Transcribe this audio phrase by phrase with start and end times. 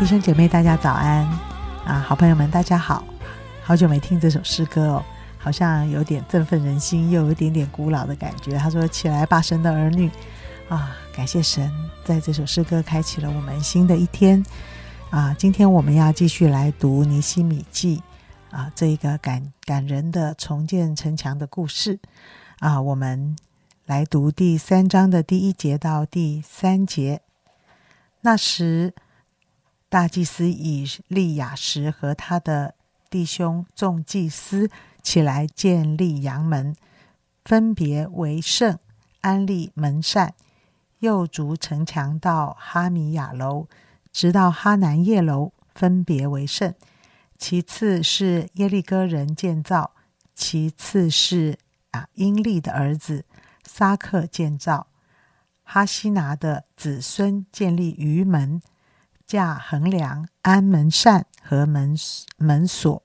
[0.00, 1.28] 弟兄姐妹，大家早安
[1.84, 2.02] 啊！
[2.08, 3.04] 好朋友们，大家好，
[3.62, 5.04] 好久没听这首诗歌哦，
[5.36, 8.56] 好像有点振奋人心，又有一点点古老的感觉。
[8.56, 10.10] 他说：“起来吧，神的儿女
[10.70, 11.70] 啊！”感谢神，
[12.02, 14.42] 在这首诗歌开启了我们新的一天
[15.10, 15.36] 啊！
[15.38, 18.02] 今天我们要继续来读尼西米记
[18.50, 22.00] 啊，这一个感感人的重建城墙的故事
[22.60, 23.36] 啊，我们
[23.84, 27.20] 来读第三章的第一节到第三节。
[28.22, 28.94] 那时。
[29.90, 32.76] 大祭司以利亚什和他的
[33.10, 34.70] 弟兄众祭司
[35.02, 36.76] 起来建立阳门，
[37.44, 38.78] 分别为圣，
[39.20, 40.32] 安立门扇，
[41.00, 43.66] 又筑城墙到哈米亚楼，
[44.12, 46.72] 直到哈南叶楼，分别为圣。
[47.36, 49.90] 其次是耶利哥人建造，
[50.36, 51.58] 其次是
[51.90, 53.24] 啊英利的儿子
[53.64, 54.86] 撒克建造，
[55.64, 58.62] 哈希拿的子孙建立鱼门。
[59.30, 61.94] 架横梁、安门扇和门
[62.36, 63.00] 门锁。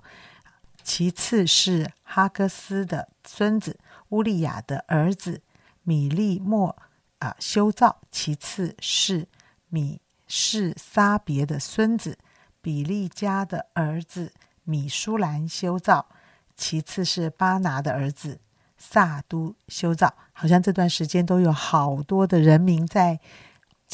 [0.81, 5.43] 其次是哈戈斯的孙子乌利亚的儿子
[5.83, 6.75] 米利莫
[7.19, 8.01] 啊修造。
[8.09, 9.27] 其次是
[9.69, 12.17] 米士撒别的孙子
[12.59, 16.07] 比利家的儿子米舒兰修造。
[16.55, 18.39] 其次是巴拿的儿子
[18.79, 20.11] 萨都修造。
[20.33, 23.19] 好像这段时间都有好多的人民在。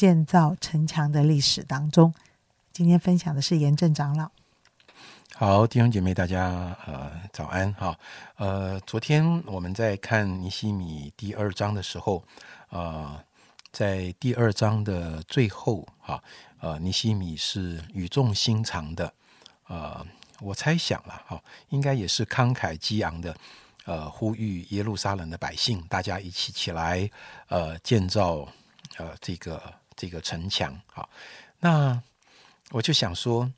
[0.02, 2.12] 建造城墙的历史当中，
[2.72, 4.28] 今天分享的是严正长老。
[5.36, 7.96] 好，弟兄姐妹，大家呃早安哈。
[8.34, 12.20] 呃，昨天我们在看尼西米第二章的时候，
[12.70, 13.24] 呃，
[13.70, 16.20] 在第二章的最后哈，
[16.58, 19.14] 呃，尼西米是语重心长的，
[19.68, 20.04] 呃，
[20.40, 23.36] 我猜想了哈，应该也是慷慨激昂的，
[23.84, 27.08] 呃，呼吁耶路撒冷的百姓，大家一起起来，
[27.46, 28.48] 呃，建造
[28.96, 29.62] 呃这个。
[29.96, 31.08] 这个城墙，好，
[31.60, 32.02] 那
[32.70, 33.52] 我就想说，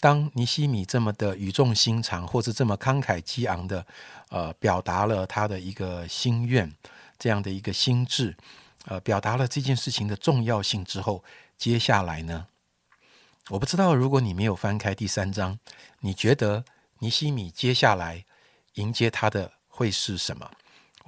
[0.00, 3.86] 当尼西米这么的语重心长，或是这么慷慨激昂的，
[4.30, 6.72] 呃，表达了他的一个心愿，
[7.18, 8.36] 这样的一个心智，
[8.86, 11.22] 呃，表达了这件事情的重要性之后，
[11.56, 12.46] 接下来呢，
[13.48, 15.58] 我不知道，如果你没有翻开第三章，
[16.00, 16.64] 你觉得
[16.98, 18.24] 尼西米接下来
[18.74, 20.50] 迎接他的会是什么？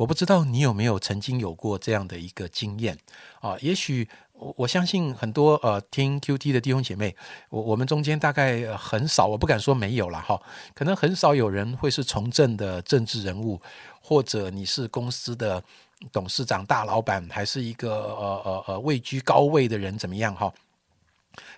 [0.00, 2.96] 我不知道你有没有曾经有过这样的一个经验
[3.40, 3.56] 啊？
[3.60, 4.08] 也许。
[4.32, 7.14] 我我相信很多呃听 Q T 的弟兄姐妹，
[7.50, 10.40] 我我们中间大概很少，我不敢说没有了哈，
[10.72, 13.60] 可能很少有人会是从政的政治人物，
[14.00, 15.62] 或者你是公司的
[16.10, 20.50] 董事长大老板，还是一个呃呃呃位居高位的人怎么样哈？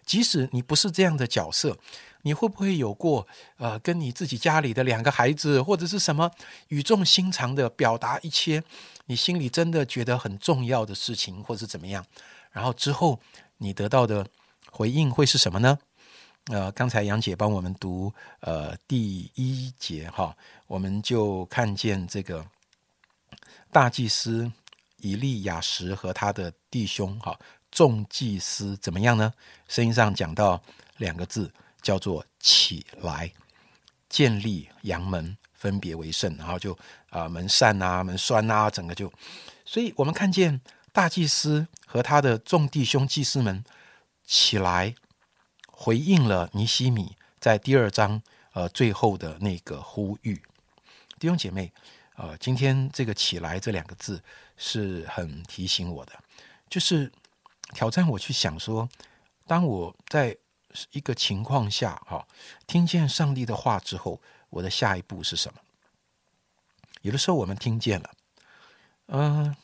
[0.04, 1.78] 即使你不是这样的角色，
[2.22, 6.30] 你会不会有过呃跟你自己家里的两个孩子或者是什么
[6.68, 8.62] 语重心长的表达一些
[9.06, 12.04] 你心里真的觉得很重要的事情，或者怎么样？
[12.50, 13.20] 然后之后
[13.58, 14.26] 你得到的
[14.70, 15.78] 回应会是什么呢？
[16.46, 22.44] 呃，刚才杨姐帮我们读呃第一节哈，我们就看见这个
[23.70, 24.50] 大祭司
[24.96, 27.38] 以利亚什和他的弟兄哈
[27.70, 29.32] 众祭司怎么样呢？
[29.68, 30.60] 声音上讲到
[30.96, 31.52] 两个字，
[31.82, 33.30] 叫做起来
[34.08, 36.78] 建立阳门，分别为圣，然后就
[37.10, 39.12] 啊门扇啊门栓啊，整个就，
[39.64, 40.60] 所以我们看见。
[40.94, 43.64] 大祭司和他的众弟兄祭司们
[44.26, 44.94] 起来
[45.66, 48.22] 回应了尼西米在第二章
[48.52, 50.34] 呃最后的那个呼吁。
[51.18, 51.72] 弟兄姐妹，
[52.16, 54.22] 呃，今天这个“起来”这两个字
[54.58, 56.12] 是很提醒我的，
[56.68, 57.10] 就是
[57.72, 58.86] 挑战我去想说，
[59.46, 60.36] 当我在
[60.92, 62.26] 一个情况下哈，
[62.66, 64.20] 听见上帝的话之后，
[64.50, 65.60] 我的下一步是什么？
[67.02, 68.10] 有的时候我们听见了，
[69.06, 69.54] 嗯。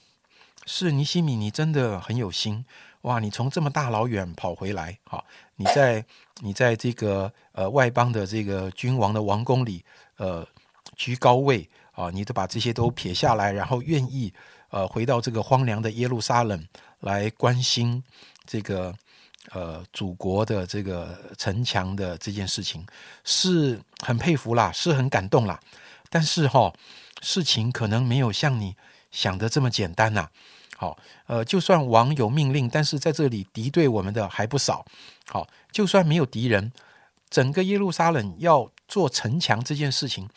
[0.71, 2.63] 是尼西米，你真的很有心
[3.01, 3.21] 哇！
[3.21, 5.25] 你从这么大老远跑回来，哈，
[5.57, 6.05] 你在
[6.41, 9.83] 你在这个呃外邦的这个君王的王宫里，
[10.19, 10.47] 呃
[10.95, 14.31] 居高位啊，你都把这些都撇下来，然后愿意
[14.69, 16.63] 呃回到这个荒凉的耶路撒冷
[17.01, 18.05] 来关心
[18.45, 18.95] 这个
[19.53, 22.87] 呃祖国的这个城墙的这件事情，
[23.25, 25.59] 是很佩服啦，是很感动啦。
[26.11, 26.73] 但是哈，
[27.23, 28.75] 事情可能没有像你
[29.11, 30.29] 想的这么简单呐。
[30.77, 30.97] 好，
[31.27, 34.85] 呃，就算王有命令，但是在这里敌对我们的还不少。
[35.27, 36.73] 好，就算没有敌人，
[37.29, 40.29] 整个耶路撒冷要做城墙这件事情，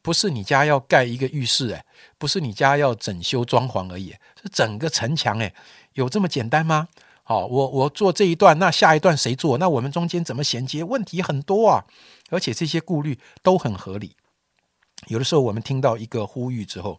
[0.00, 1.84] 不是你家要盖一个浴室，诶，
[2.16, 5.52] 不是你家要整修装潢而已，是整个城墙，诶，
[5.94, 6.86] 有这么简单吗？
[7.28, 9.58] 好，我我做这一段，那下一段谁做？
[9.58, 10.82] 那我们中间怎么衔接？
[10.82, 11.84] 问题很多啊，
[12.30, 14.16] 而且这些顾虑都很合理。
[15.08, 16.98] 有的时候我们听到一个呼吁之后，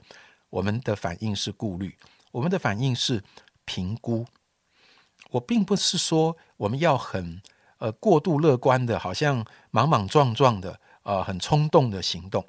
[0.51, 1.97] 我们的反应是顾虑。
[2.31, 3.23] 我们的反应是
[3.65, 4.23] 评估。
[5.31, 7.41] 我并不是说我们要很
[7.79, 12.45] 呃过度乐观的，好像莽莽撞撞的，呃很冲动的行动。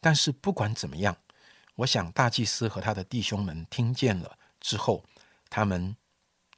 [0.00, 1.16] 但是不管怎么样，
[1.74, 5.02] 我想大祭司和他的弟兄们听见了之后，
[5.50, 5.96] 他们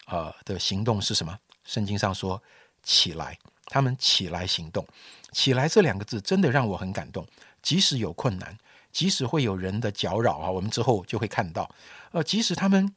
[0.07, 1.39] 呃的行动是什么？
[1.65, 2.43] 圣经上说
[2.83, 4.87] 起来，他们起来行动。
[5.33, 7.27] 起来这两个字真的让我很感动。
[7.63, 8.57] 即使有困难，
[8.93, 11.69] 即使会有人的搅扰啊，我们之后就会看到。
[12.13, 12.95] 呃，即使他们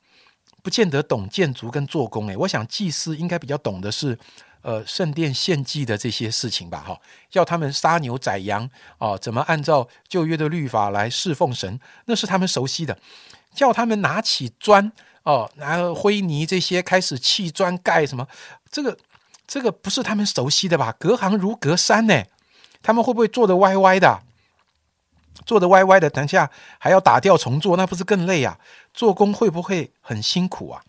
[0.61, 4.19] 不见得懂建筑跟做工，诶，我想祭司应该比较懂的是，
[4.61, 6.99] 呃，圣殿献祭的这些事情吧，哈，
[7.31, 12.99] 要他们杀牛宰羊啊，怎么按照旧约的律法来侍奉神，那是他们熟悉的。
[13.53, 14.91] 叫他们拿起砖
[15.27, 18.25] 哦，拿灰泥这些开始砌砖盖什么，
[18.71, 18.97] 这个
[19.45, 20.95] 这个不是他们熟悉的吧？
[20.97, 22.23] 隔行如隔山呢，
[22.81, 24.23] 他们会不会做的歪歪的？
[25.45, 28.57] 做的歪歪的，等下还要打掉重做，那不是更累啊？
[28.93, 30.81] 做工会不会很辛苦啊？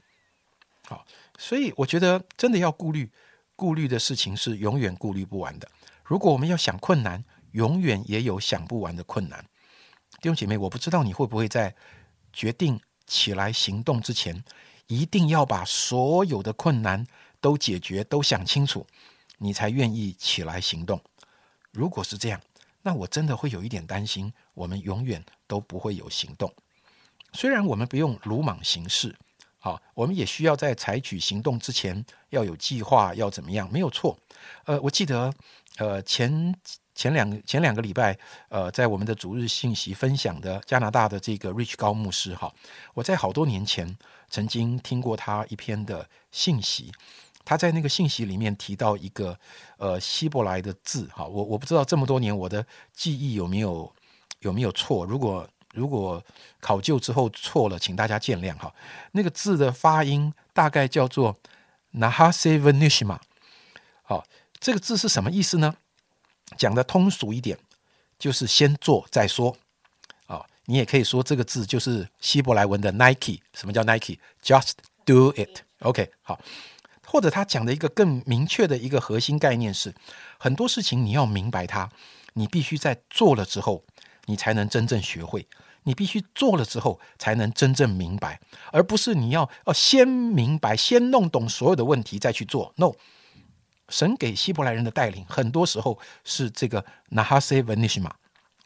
[0.87, 1.05] 好，
[1.37, 3.11] 所以我觉得真的要顾虑，
[3.57, 5.69] 顾虑的事情是永远顾虑不完的。
[6.05, 9.45] 如果我们要想困难，永远也有想不完的困难。
[10.21, 11.75] 弟兄姐妹，我不知道你会不会在
[12.33, 14.45] 决定起来行动之前，
[14.87, 17.05] 一定要把所有的困难
[17.41, 18.87] 都解决、都想清楚，
[19.39, 21.01] 你才愿意起来行动。
[21.73, 22.41] 如果是这样，
[22.83, 26.53] 那我真的会有一点担心，我们永远都不会有行动。
[27.33, 29.15] 虽然我们不用鲁莽行事，
[29.59, 33.71] 好，我们也需要在采取行动之前要有计划，要怎么样？
[33.73, 34.19] 没有错。
[34.65, 35.33] 呃，我记得，
[35.77, 36.55] 呃，前
[36.99, 38.19] 前两前两个礼拜，
[38.49, 42.53] 呃，在我们的主日信息分享的加拿大的这个 Rich 高牧师，哈，
[42.93, 43.97] 我在好多年前
[44.29, 46.91] 曾经听过他一篇的信息。
[47.45, 49.39] 他在那个信息里面提到一个
[49.77, 53.95] 呃希伯来的字哈，我我不知道这么多年我的记忆有没有
[54.41, 56.21] 有没有错，如果如果
[56.59, 58.75] 考究之后错了，请大家见谅哈。
[59.13, 61.37] 那个字的发音大概叫做
[61.95, 63.21] Nahasevnishma，
[64.03, 64.25] 好，
[64.59, 65.77] 这个字是什么意思呢？
[66.57, 67.59] 讲的通俗一点，
[68.19, 69.57] 就是先做再说
[70.27, 70.45] 啊。
[70.67, 74.73] 你也可以说这个字就是希伯来文的 Nike，什么叫 Nike？Just
[75.05, 76.41] do it，OK，好。
[77.11, 79.95] 或者他讲的一个更明确的一个核心概念是，
[80.39, 81.89] 很多事情你要明白它，
[82.35, 83.83] 你必须在做了之后，
[84.27, 85.41] 你才能真正学会；
[85.85, 88.39] 你必须做了之后，才能真正明白，
[88.73, 92.75] 而不是你要哦先明白、先弄懂所有的问题再去做。
[92.77, 92.93] No，
[93.89, 98.11] 神给希伯来人的带领，很多时候是这个 Nahase Venishma。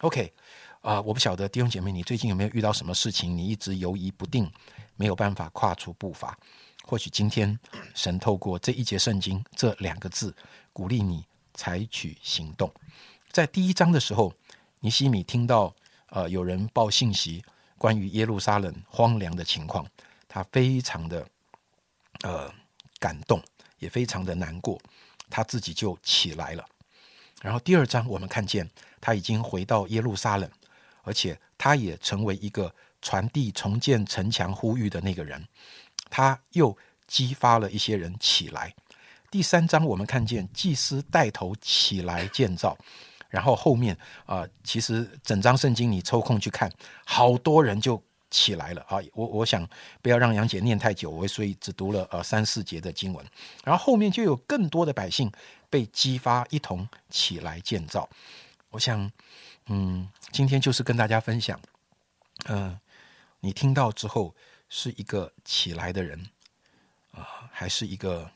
[0.00, 0.32] OK，
[0.80, 4.50] 啊，我不晓得弟兄姐妹，你最近有没有遇到什么事情，你一直犹疑不定，
[4.96, 6.36] 没有办法跨出步伐？
[6.84, 7.56] 或许今天
[7.94, 10.34] 神透过这一节圣经这两个字，
[10.72, 11.24] 鼓励你
[11.54, 12.72] 采取行动。
[13.30, 14.34] 在第一章的时候，
[14.80, 15.72] 尼西米听到
[16.08, 17.44] 呃有人报信息，
[17.78, 19.86] 关于耶路撒冷荒凉的情况，
[20.26, 21.24] 他非常的
[22.22, 22.52] 呃
[22.98, 23.40] 感动，
[23.78, 24.76] 也非常的难过，
[25.32, 26.64] 他自己就起来了。
[27.40, 28.68] 然后第二章我们看见
[29.00, 30.48] 他已经回到耶路撒冷，
[31.02, 35.42] 而且他也成为一个传递重建城墙呼吁的那个人。
[36.10, 38.74] 他又激发了一些人起来。
[39.30, 42.76] 第三章我们看见祭司带头起来建造，
[43.30, 43.96] 然后后面
[44.26, 46.70] 啊，其实整章圣经你抽空去看，
[47.06, 48.00] 好多人就
[48.32, 48.98] 起来了啊。
[49.14, 49.64] 我我想
[50.02, 53.24] 不要让杨姐念太久，我所以只读了呃三四节的经文，
[53.62, 55.30] 然后后面就有更多的百姓
[55.70, 58.10] 被激发一同起来建造。
[58.70, 59.12] 我想，
[59.66, 61.60] 嗯，今天就是跟大家分享，
[62.46, 62.80] 嗯，
[63.38, 64.34] 你听到之后。
[64.74, 66.18] 是一个起来的人
[67.10, 68.30] 啊，还是一个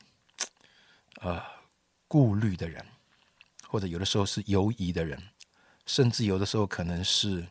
[1.23, 1.43] 呃
[2.07, 2.85] 顾虑的人，
[3.67, 5.19] 或者有的时候是犹疑的人，
[5.87, 7.49] 甚至有的时候可能是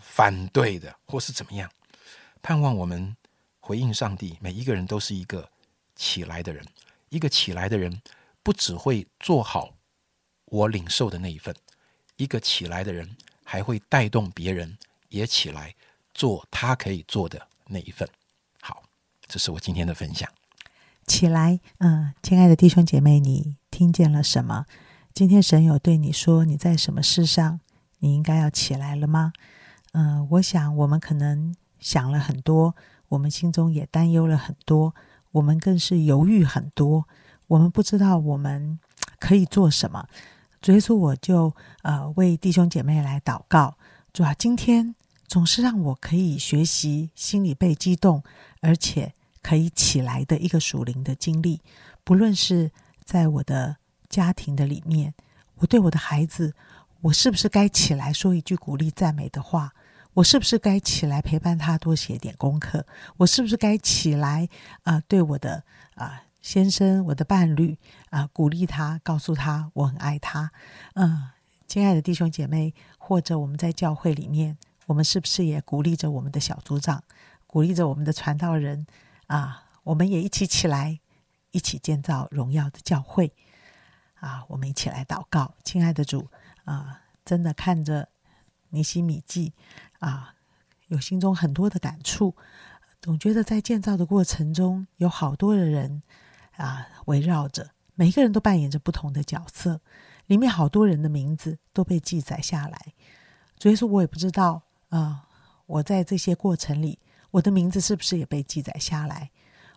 [0.00, 1.70] 反对的，或是怎么样？
[2.42, 3.16] 盼望我们
[3.60, 5.50] 回应上帝，每一个人都是一个
[5.94, 6.64] 起来的人。
[7.10, 8.02] 一个起来的人，
[8.42, 9.72] 不只会做好
[10.44, 11.54] 我领受的那一份，
[12.16, 14.76] 一个起来的人还会带动别人
[15.08, 15.74] 也起来
[16.12, 17.48] 做他可以做的。
[17.66, 18.08] 那一份
[18.60, 18.82] 好，
[19.26, 20.28] 这是我今天的分享。
[21.06, 24.66] 起来，嗯，亲爱的弟兄姐妹，你听见了什么？
[25.14, 27.60] 今天神有对你说你在什么事上
[28.00, 29.32] 你应该要起来了吗？
[29.98, 32.76] 嗯，我想我们可能想了很多，
[33.08, 34.94] 我们心中也担忧了很多，
[35.32, 37.08] 我们更是犹豫很多，
[37.48, 38.78] 我们不知道我们
[39.18, 40.06] 可以做什么。
[40.62, 41.52] 所以说，我就
[41.82, 43.76] 呃为弟兄姐妹来祷告，
[44.12, 44.94] 主要今天。
[45.26, 48.22] 总是让我可以学习，心里被激动，
[48.62, 49.12] 而且
[49.42, 51.60] 可以起来的一个属灵的经历。
[52.02, 52.70] 不论是
[53.04, 53.76] 在我的
[54.08, 55.12] 家庭的里面，
[55.56, 56.54] 我对我的孩子，
[57.02, 59.74] 我是不是该起来说一句鼓励赞美的话？
[60.18, 62.84] 我是不是该起来陪伴他多写点功课？
[63.18, 64.48] 我是不是该起来
[64.82, 65.00] 啊？
[65.06, 65.62] 对我的
[65.94, 67.78] 啊先生、我的伴侣
[68.10, 70.50] 啊，鼓励他，告诉他我很爱他。
[70.94, 71.30] 嗯，
[71.68, 77.04] 亲爱的弟兄姐妹，或者我们在教会里面，我们是不是也鼓励着我们的小组长，
[77.46, 78.84] 鼓励着我们的传道人
[79.28, 79.66] 啊？
[79.84, 80.98] 我们也一起起来，
[81.52, 83.32] 一起建造荣耀的教会
[84.14, 84.44] 啊！
[84.48, 86.28] 我们一起来祷告，亲爱的主
[86.64, 88.08] 啊，真的看着
[88.70, 89.52] 尼西米记
[89.98, 90.34] 啊，
[90.88, 92.34] 有心中很多的感触，
[93.00, 96.02] 总觉得在建造的过程中，有好多的人。
[96.56, 99.80] 啊，围绕着每一个人都扮演着不同的角色，
[100.26, 102.94] 里面好多人的名字都被记载下来。
[103.60, 105.28] 所以说，我也不知道啊，
[105.66, 106.98] 我在这些过程里，
[107.30, 109.30] 我的名字是不是也被记载下来？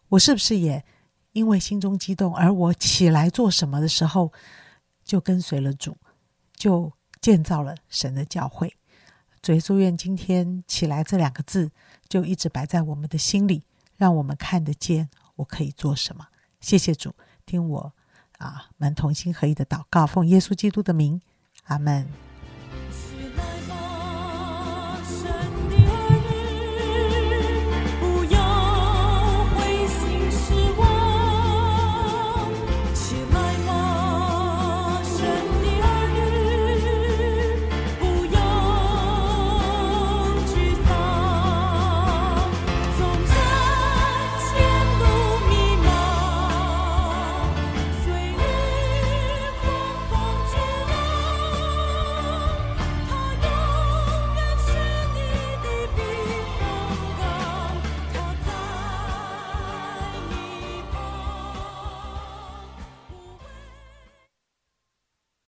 [0.09, 0.83] 我是不是也
[1.33, 4.33] 因为心中激动，而我起来做什么的时候，
[5.03, 5.95] 就跟随了主，
[6.55, 8.75] 就建造了神的教会？
[9.43, 11.71] 所以说，愿今天起来这两个字，
[12.07, 13.63] 就一直摆在我们的心里，
[13.97, 16.27] 让我们看得见我可以做什么。
[16.59, 17.13] 谢谢主，
[17.45, 17.93] 听我
[18.37, 21.21] 啊，们同心合意的祷告，奉耶稣基督的名，
[21.63, 22.30] 阿门。